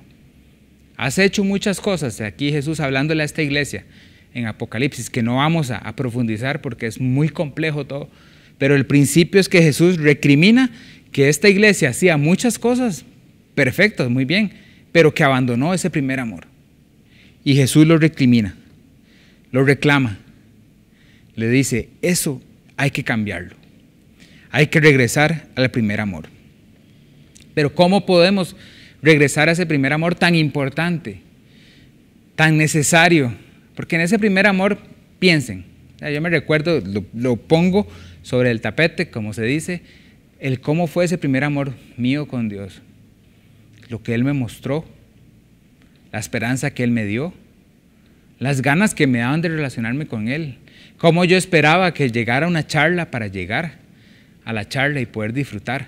[0.97, 2.21] Has hecho muchas cosas.
[2.21, 3.86] Aquí Jesús hablándole a esta iglesia
[4.34, 8.10] en Apocalipsis, que no vamos a, a profundizar porque es muy complejo todo.
[8.58, 10.71] Pero el principio es que Jesús recrimina
[11.12, 13.05] que esta iglesia hacía muchas cosas
[13.53, 14.51] perfectas, muy bien,
[14.91, 16.47] pero que abandonó ese primer amor.
[17.43, 18.55] Y Jesús lo recrimina,
[19.51, 20.17] lo reclama.
[21.36, 22.41] Le dice, eso
[22.77, 23.55] hay que cambiarlo.
[24.51, 26.35] Hay que regresar al primer amor.
[27.56, 28.56] Pero ¿cómo podemos
[29.02, 31.22] regresar a ese primer amor tan importante,
[32.36, 33.34] tan necesario?
[33.74, 34.78] Porque en ese primer amor,
[35.18, 35.65] piensen,
[36.00, 36.84] yo me recuerdo,
[37.15, 37.88] lo, pongo
[38.22, 39.82] sobre el tapete, como se dice,
[40.39, 42.84] el cómo fue ese primer amor mío con Dios.
[43.89, 44.86] Lo que Él me mostró,
[46.12, 47.34] la esperanza que Él me dio,
[48.38, 50.60] las ganas que me daban de relacionarme con Él,
[50.98, 53.80] Cómo yo esperaba que llegara una charla para llegar
[54.46, 55.88] a la charla y poder disfrutar.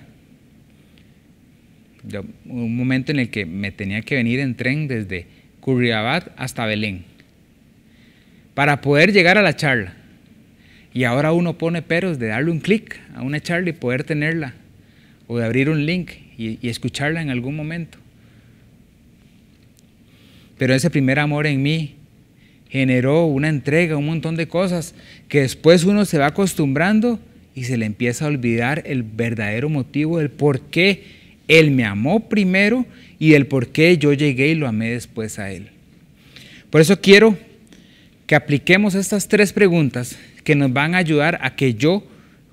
[2.46, 5.28] Un momento en el que me tenía que venir en tren desde
[5.60, 7.06] Curriabat hasta Belén
[8.58, 9.94] para poder llegar a la charla.
[10.92, 14.56] Y ahora uno pone peros de darle un clic a una charla y poder tenerla,
[15.28, 18.00] o de abrir un link y, y escucharla en algún momento.
[20.58, 21.98] Pero ese primer amor en mí
[22.70, 24.96] generó una entrega, un montón de cosas
[25.28, 27.20] que después uno se va acostumbrando
[27.54, 31.04] y se le empieza a olvidar el verdadero motivo del por qué
[31.48, 32.86] Él me amó primero
[33.20, 35.70] y del por qué yo llegué y lo amé después a Él.
[36.70, 37.38] Por eso quiero
[38.26, 42.04] que apliquemos estas tres preguntas que nos van a ayudar a que yo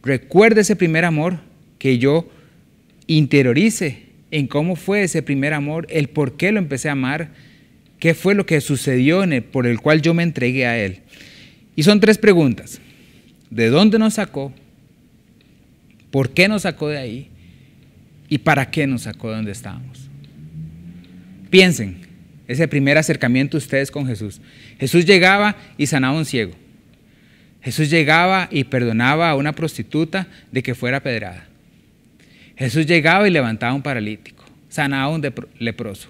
[0.03, 1.41] recuerde ese primer amor,
[1.79, 2.29] que yo
[3.07, 7.31] interiorice en cómo fue ese primer amor, el por qué lo empecé a amar,
[8.05, 10.99] ¿Qué fue lo que sucedió en el, por el cual yo me entregué a Él?
[11.75, 12.79] Y son tres preguntas.
[13.49, 14.53] ¿De dónde nos sacó?
[16.11, 17.29] ¿Por qué nos sacó de ahí?
[18.29, 20.09] ¿Y para qué nos sacó de donde estábamos?
[21.51, 21.99] Piensen,
[22.49, 24.41] ese primer acercamiento ustedes con Jesús.
[24.79, 26.53] Jesús llegaba y sanaba a un ciego.
[27.63, 31.47] Jesús llegaba y perdonaba a una prostituta de que fuera pedrada.
[32.57, 35.23] Jesús llegaba y levantaba a un paralítico, sanaba a un
[35.59, 36.09] leproso.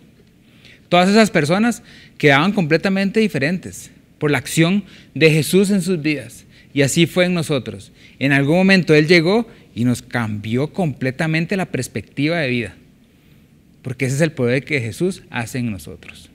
[0.89, 1.83] Todas esas personas
[2.19, 6.45] quedaban completamente diferentes por la acción de Jesús en sus vidas.
[6.73, 7.93] Y así fue en nosotros.
[8.19, 12.77] En algún momento Él llegó y nos cambió completamente la perspectiva de vida.
[13.83, 16.31] Porque ese es el poder que Jesús hace en nosotros.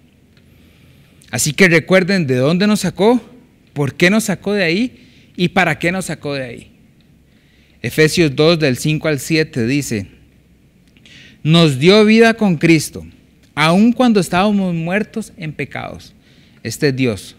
[1.32, 3.21] Así que recuerden de dónde nos sacó,
[3.73, 6.71] por qué nos sacó de ahí y para qué nos sacó de ahí.
[7.82, 10.08] Efesios 2 del 5 al 7 dice,
[11.43, 13.06] nos dio vida con Cristo,
[13.56, 16.13] aun cuando estábamos muertos en pecados.
[16.62, 17.36] Este es Dios.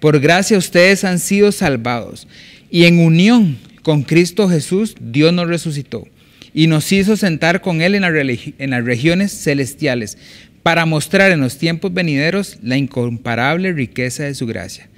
[0.00, 2.26] Por gracia ustedes han sido salvados
[2.70, 3.56] y en unión
[3.86, 6.08] con Cristo Jesús Dios nos resucitó
[6.52, 10.18] y nos hizo sentar con Él en, las regiones celestiales
[10.64, 14.88] para mostrar en los tiempos venideros la incomparable riqueza de su gracia,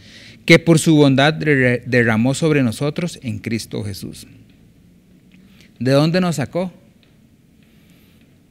[0.46, 4.26] que por su bondad derramó sobre nosotros en Cristo Jesús.
[5.78, 6.72] ¿De dónde nos sacó?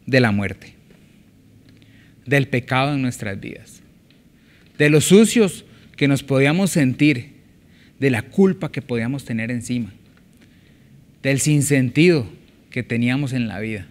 [0.06, 0.76] De la muerte,
[2.28, 3.82] del pecado en nuestras vidas,
[4.78, 7.38] de los sucios que nos podíamos sentir,
[8.00, 9.96] de la culpa que podíamos tener encima,
[11.23, 12.27] del sinsentido
[12.69, 13.88] que teníamos en la vida,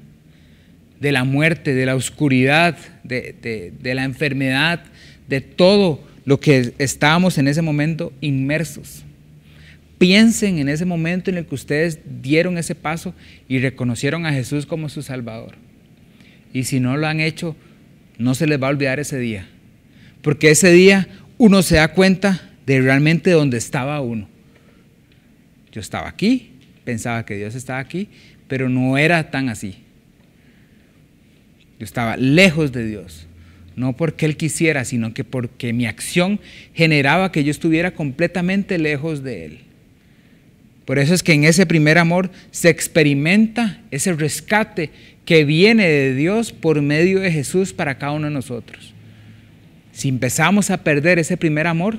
[1.01, 4.85] de la muerte, de la oscuridad, de, de la enfermedad,
[5.29, 9.05] de todo lo que estábamos en ese momento inmersos.
[9.99, 13.15] Piensen en ese momento en el que ustedes dieron ese paso
[13.49, 15.55] y reconocieron a Jesús como su Salvador.
[16.53, 17.57] Y si no lo han hecho,
[18.19, 19.49] no se les va a olvidar ese día.
[20.21, 21.09] Porque ese día
[21.39, 24.29] uno se da cuenta de realmente dónde estaba uno.
[25.73, 26.51] Yo estaba aquí,
[26.87, 28.09] pensaba que Dios estaba aquí,
[28.49, 29.75] pero no era tan así.
[31.79, 33.27] Yo estaba lejos de Dios.
[33.75, 36.41] No porque Él quisiera, sino que porque mi acción
[36.73, 39.59] generaba que yo estuviera completamente lejos de Él.
[40.87, 44.91] Por eso es que en ese primer amor se experimenta ese rescate
[45.27, 48.95] que viene de Dios por medio de Jesús para cada uno de nosotros.
[49.93, 51.99] Si empezamos a perder ese primer amor,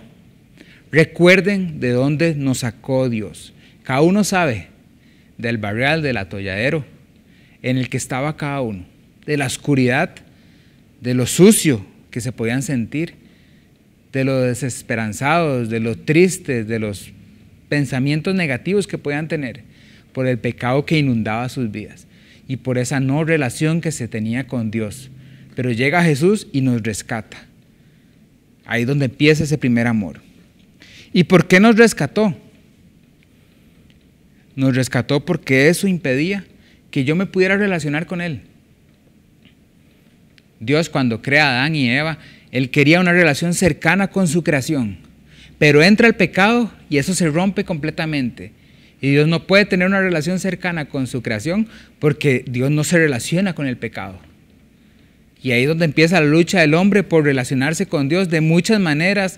[0.92, 3.54] recuerden de dónde nos sacó Dios.
[3.84, 4.70] Cada uno sabe
[5.38, 6.86] del barrial, del atolladero
[7.62, 8.86] en el que estaba cada uno,
[9.26, 10.16] de la oscuridad,
[11.02, 13.16] de lo sucio que se podían sentir,
[14.14, 17.12] de los desesperanzados, de los tristes, de los
[17.70, 19.64] pensamientos negativos que puedan tener
[20.14, 22.08] por el pecado que inundaba sus vidas
[22.48, 25.10] y por esa no relación que se tenía con Dios.
[25.56, 27.38] Pero llega Jesús y nos rescata.
[28.66, 30.22] Ahí es donde empieza ese primer amor.
[31.14, 32.36] ¿Y por qué nos rescató?
[34.58, 36.44] Nos rescató porque eso impedía
[36.90, 38.42] que yo me pudiera relacionar con Él.
[40.60, 42.18] Dios cuando crea a Adán y Eva,
[42.52, 44.98] Él quería una relación cercana con su creación.
[45.60, 48.52] Pero entra el pecado y eso se rompe completamente.
[49.00, 51.68] Y Dios no puede tener una relación cercana con su creación
[52.00, 54.18] porque Dios no se relaciona con el pecado.
[55.44, 58.80] Y ahí es donde empieza la lucha del hombre por relacionarse con Dios de muchas
[58.80, 59.38] maneras.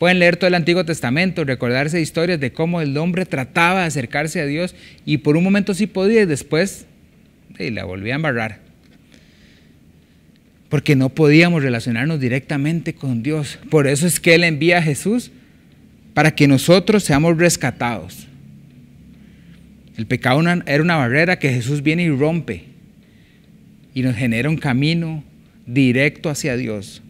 [0.00, 4.40] Pueden leer todo el Antiguo Testamento, recordarse historias de cómo el hombre trataba de acercarse
[4.40, 6.86] a Dios y por un momento sí podía y después
[7.58, 8.60] y la volvía a embarrar.
[10.70, 13.58] Porque no podíamos relacionarnos directamente con Dios.
[13.68, 15.32] Por eso es que Él envía a Jesús
[16.14, 18.26] para que nosotros seamos rescatados.
[19.98, 22.64] El pecado era una barrera que Jesús viene y rompe
[23.92, 25.22] y nos genera un camino
[25.66, 27.02] directo hacia Dios,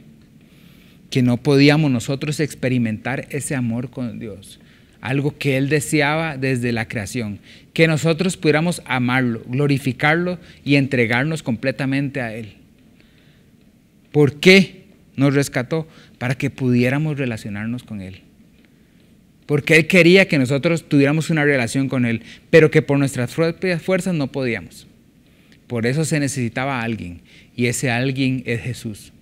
[1.11, 4.61] que no podíamos nosotros experimentar ese amor con Dios,
[5.01, 7.41] algo que Él deseaba desde la creación,
[7.73, 12.55] que nosotros pudiéramos amarlo, glorificarlo y entregarnos completamente a Él.
[14.13, 14.85] ¿Por qué
[15.17, 15.87] nos rescató?
[16.19, 18.23] Para que pudiéramos relacionarnos con Él
[19.51, 23.83] porque Él quería que nosotros tuviéramos una relación con Él, pero que por nuestras propias
[23.83, 24.87] fuerzas no podíamos.
[25.67, 27.23] Por eso se necesitaba alguien,
[27.57, 29.13] y ese alguien es Jesús.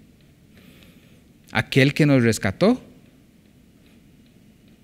[1.58, 2.80] Aquel que nos rescató.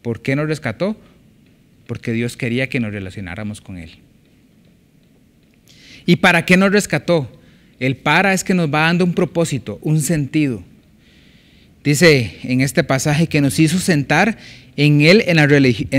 [0.03, 0.97] ¿Por qué nos rescató?
[1.87, 3.93] Porque Dios quería que nos relacionáramos con Él.
[6.05, 7.31] ¿Y para qué nos rescató?
[7.79, 10.65] El para es que nos va dando un propósito, un sentido.
[11.85, 14.37] Dice en este pasaje que nos hizo sentar
[14.77, 15.37] en Él en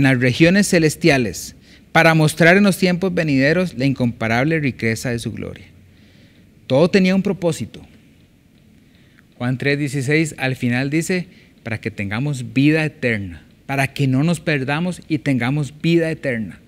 [0.04, 1.56] las, regiones celestiales
[1.94, 5.68] para mostrar en los tiempos venideros la incomparable riqueza de su gloria.
[6.68, 7.82] Todo tenía un propósito.
[9.38, 11.28] Juan 3:16 al final dice,
[11.64, 16.60] para que tengamos vida eterna, para que no nos perdamos y tengamos vida eterna.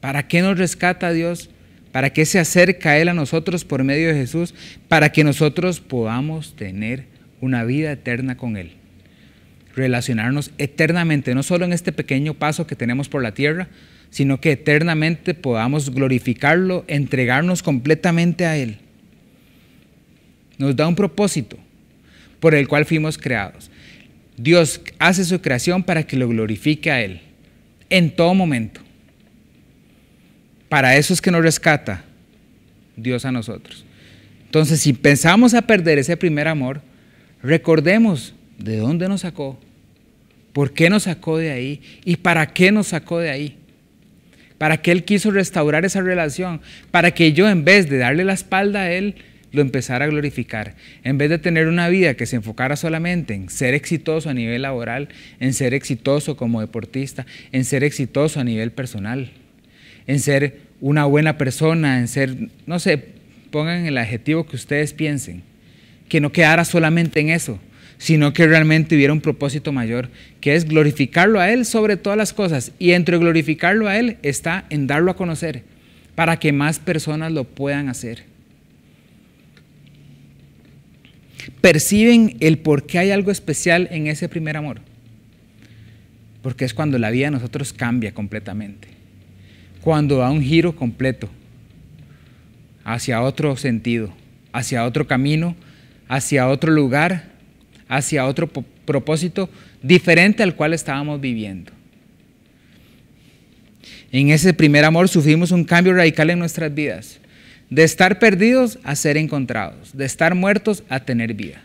[0.00, 1.50] ¿Para qué nos rescata Dios?
[1.92, 4.54] ¿Para qué se acerca Él a nosotros por medio de Jesús?
[4.88, 7.04] Para que nosotros podamos tener
[7.40, 8.72] una vida eterna con Él
[9.74, 13.68] relacionarnos eternamente, no solo en este pequeño paso que tenemos por la tierra,
[14.10, 18.78] sino que eternamente podamos glorificarlo, entregarnos completamente a Él.
[20.58, 21.56] Nos da un propósito
[22.40, 23.70] por el cual fuimos creados.
[24.36, 27.20] Dios hace su creación para que lo glorifique a Él
[27.90, 28.80] en todo momento.
[30.68, 32.04] Para eso es que nos rescata
[32.96, 33.84] Dios a nosotros.
[34.46, 36.80] Entonces, si pensamos a perder ese primer amor,
[37.42, 39.58] recordemos de dónde nos sacó,
[40.52, 43.56] por qué nos sacó de ahí y para qué nos sacó de ahí.
[44.58, 46.60] Para qué Él quiso restaurar esa relación,
[46.90, 49.16] para que yo en vez de darle la espalda a Él,
[49.52, 50.74] lo empezara a glorificar.
[51.04, 54.62] En vez de tener una vida que se enfocara solamente en ser exitoso a nivel
[54.62, 55.08] laboral,
[55.40, 59.30] en ser exitoso como deportista, en ser exitoso a nivel personal,
[60.06, 62.36] en ser una buena persona, en ser,
[62.66, 63.04] no sé,
[63.50, 65.42] pongan el adjetivo que ustedes piensen,
[66.08, 67.60] que no quedara solamente en eso,
[67.98, 70.08] sino que realmente hubiera un propósito mayor,
[70.40, 72.72] que es glorificarlo a Él sobre todas las cosas.
[72.78, 75.64] Y entre glorificarlo a Él está en darlo a conocer,
[76.14, 78.24] para que más personas lo puedan hacer.
[81.60, 84.80] Perciben el por qué hay algo especial en ese primer amor.
[86.42, 88.88] Porque es cuando la vida de nosotros cambia completamente.
[89.82, 91.28] Cuando da un giro completo
[92.84, 94.12] hacia otro sentido,
[94.52, 95.54] hacia otro camino,
[96.08, 97.30] hacia otro lugar
[97.90, 99.50] hacia otro propósito
[99.82, 101.72] diferente al cual estábamos viviendo.
[104.12, 107.18] En ese primer amor sufrimos un cambio radical en nuestras vidas,
[107.70, 111.62] de estar perdidos a ser encontrados, de estar muertos a tener vida,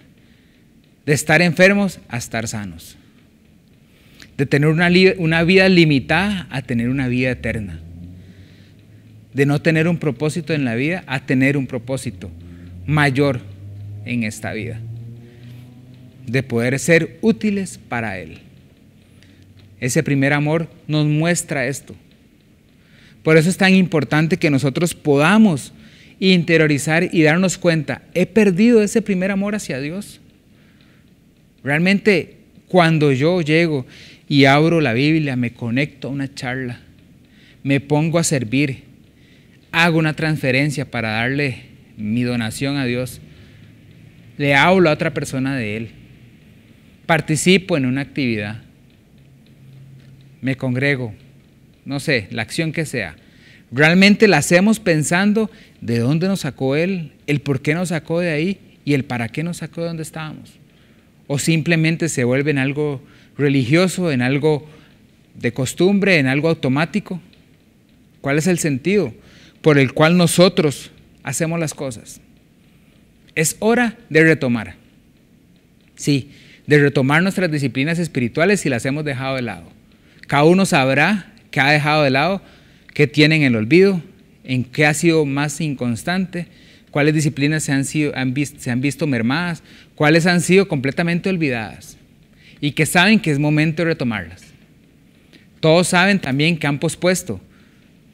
[1.06, 2.96] de estar enfermos a estar sanos,
[4.38, 7.80] de tener una, vida limitada a tener una vida eterna,
[9.34, 12.32] de no tener un propósito en la vida a tener un propósito
[12.86, 13.42] mayor
[14.06, 14.80] en esta vida
[16.28, 18.40] de poder ser útiles para Él.
[19.80, 21.96] Ese primer amor nos muestra esto.
[23.24, 25.74] Por eso es tan importante que nosotros podamos
[26.34, 30.22] interiorizar y darnos cuenta, he perdido ese primer amor hacia Dios.
[31.64, 33.86] Realmente cuando yo llego
[34.28, 36.80] y abro la Biblia, me conecto a una charla,
[37.64, 38.84] me pongo a servir,
[39.72, 41.64] hago una transferencia para darle
[41.98, 43.22] mi donación a Dios,
[44.38, 45.90] le hablo a otra persona de Él
[47.06, 48.62] participo en una actividad,
[50.42, 51.14] me congrego,
[51.86, 53.16] no sé, la acción que sea,
[53.72, 55.50] realmente la hacemos pensando
[55.86, 59.30] de dónde nos sacó Él, el por qué nos sacó de ahí y el para
[59.30, 60.54] qué nos sacó de donde estábamos.
[61.28, 63.02] O simplemente se vuelve en algo
[63.38, 64.68] religioso, en algo
[65.36, 67.22] de costumbre, en algo automático.
[68.22, 69.14] ¿Cuál es el sentido
[69.62, 72.20] por el cual nosotros hacemos las cosas?
[73.36, 74.76] Es hora de retomar.
[75.96, 76.32] Sí,
[76.66, 79.70] de retomar nuestras disciplinas espirituales si las hemos dejado de lado.
[80.26, 82.42] Cada uno sabrá qué ha dejado de lado,
[82.96, 84.02] qué tiene en el olvido,
[84.46, 86.48] en qué ha sido más inconstante,
[86.92, 88.14] cuáles disciplinas se han, sido,
[88.58, 89.64] se han visto mermadas,
[89.96, 91.98] cuáles han sido completamente olvidadas
[92.62, 94.44] y que saben que es momento de retomarlas.
[95.60, 97.42] Todos saben también que han pospuesto,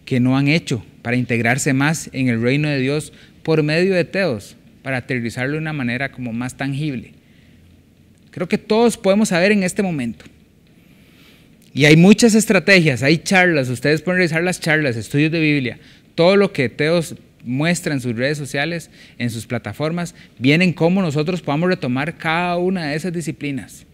[0.06, 3.14] que no han hecho para integrarse más en el reino de Dios
[3.44, 7.14] por medio de teos, para aterrizarlo de una manera como más tangible.
[8.32, 10.26] Creo que todos podemos saber en este momento.
[11.74, 15.80] Y hay muchas estrategias, hay charlas, ustedes pueden revisar las charlas, estudios de Biblia,
[16.16, 21.42] todo lo que Teos muestra en sus redes sociales, en sus plataformas, vienen cómo nosotros
[21.42, 23.86] podamos retomar cada una de esas disciplinas.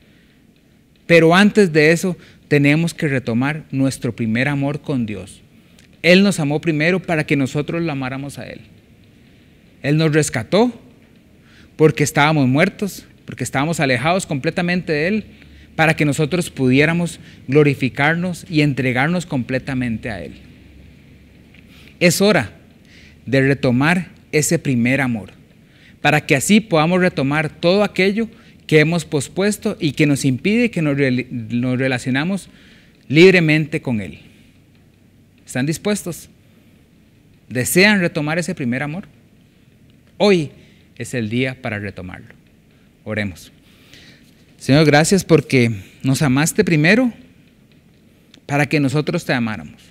[1.06, 5.42] Pero antes de eso, tenemos que retomar nuestro primer amor con Dios.
[6.02, 8.62] Él nos amó primero para que nosotros lo amáramos a Él.
[9.82, 10.72] Él nos rescató
[11.78, 15.26] porque estábamos muertos porque estábamos alejados completamente de Él,
[15.76, 20.47] para que nosotros pudiéramos glorificarnos y entregarnos completamente a Él.
[22.00, 22.52] Es hora
[23.26, 25.32] de retomar ese primer amor,
[26.02, 28.30] para que así podamos retomar todo aquello
[28.68, 30.98] que hemos pospuesto y que nos impide que nos,
[31.32, 32.50] nos relacionamos
[33.08, 34.20] libremente con Él.
[35.46, 36.30] ¿Están dispuestos?
[37.50, 39.08] ¿Desean retomar ese primer amor?
[40.18, 40.52] Hoy
[40.98, 42.36] es el día para retomarlo.
[43.06, 43.52] Oremos.
[44.58, 45.72] Señor, gracias porque
[46.04, 47.14] nos amaste primero
[48.46, 49.82] para que nosotros te amáramos.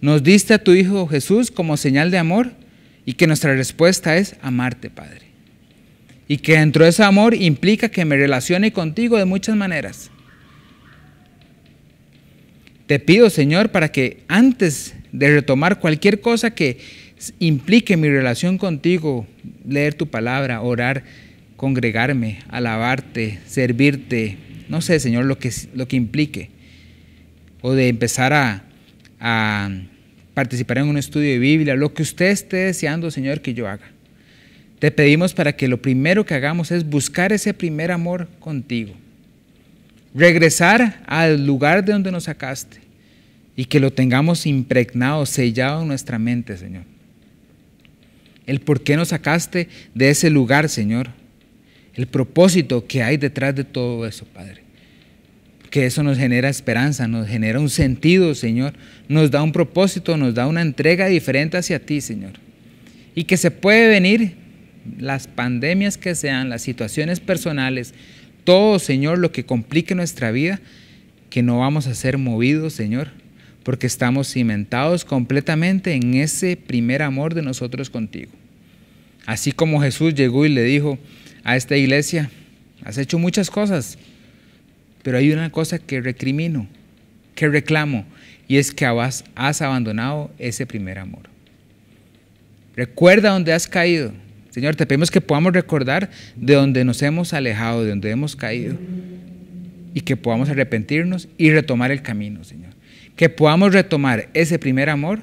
[0.00, 2.52] Nos diste a tu Hijo Jesús como señal de amor
[3.04, 5.22] y que nuestra respuesta es amarte, Padre.
[6.26, 10.10] Y que dentro de ese amor implica que me relacione contigo de muchas maneras.
[12.86, 16.78] Te pido, Señor, para que antes de retomar cualquier cosa que
[17.38, 19.26] implique mi relación contigo,
[19.68, 21.04] leer tu palabra, orar,
[21.56, 24.38] congregarme, alabarte, servirte,
[24.68, 26.50] no sé, Señor, lo que, lo que implique.
[27.60, 28.64] O de empezar a,
[29.20, 29.68] a
[30.40, 33.90] participar en un estudio de Biblia, lo que usted esté deseando, Señor, que yo haga.
[34.78, 38.94] Te pedimos para que lo primero que hagamos es buscar ese primer amor contigo.
[40.14, 42.78] Regresar al lugar de donde nos sacaste
[43.54, 46.84] y que lo tengamos impregnado, sellado en nuestra mente, Señor.
[48.46, 51.10] El por qué nos sacaste de ese lugar, Señor
[51.94, 54.62] el propósito que hay detrás de todo eso, Padre.
[55.70, 58.74] Que eso nos genera esperanza, nos genera un sentido, Señor.
[59.08, 62.32] Nos da un propósito, nos da una entrega diferente hacia ti, Señor.
[63.14, 64.34] Y que se puede venir
[64.98, 67.94] las pandemias que sean, las situaciones personales,
[68.44, 70.60] todo, Señor, lo que complique nuestra vida,
[71.28, 73.08] que no vamos a ser movidos, Señor,
[73.62, 78.32] porque estamos cimentados completamente en ese primer amor de nosotros contigo.
[79.26, 80.98] Así como Jesús llegó y le dijo
[81.44, 82.30] a esta iglesia,
[82.84, 83.98] has hecho muchas cosas,
[85.02, 86.66] pero hay una cosa que recrimino,
[87.34, 88.04] que reclamo,
[88.48, 91.22] y es que has, abandonado ese primer amor.
[92.76, 94.12] Recuerda dónde has caído.
[94.50, 98.76] Señor, te pedimos que podamos recordar de donde nos hemos alejado, de donde hemos caído,
[99.94, 102.72] y que podamos arrepentirnos y retomar el camino, Señor.
[103.14, 105.20] Que podamos retomar ese primer amor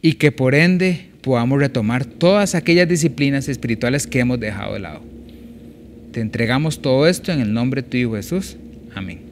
[0.00, 5.02] y que por ende podamos retomar todas aquellas disciplinas espirituales que hemos dejado de lado.
[6.12, 8.56] Te entregamos todo esto en el nombre de tu Hijo Jesús.
[8.94, 9.31] Amén.